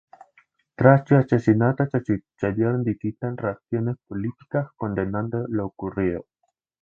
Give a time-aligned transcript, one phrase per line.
[0.75, 6.25] Tras su asesinato se sucedieron distintas reacciones políticas condenando lo ocurrido.